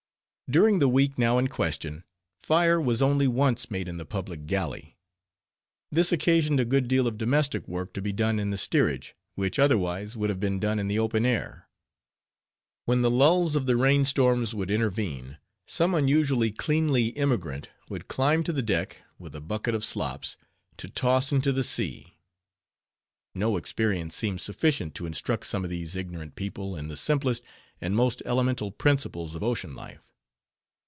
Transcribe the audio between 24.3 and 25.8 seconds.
sufficient to instruct some of